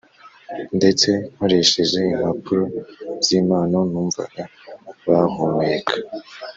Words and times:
ndetse 0.77 1.09
nkoresheje 1.33 1.99
impapuro 2.13 2.63
zimpano 3.25 3.79
numvaga 3.91 4.43
bahumeka 5.07 5.95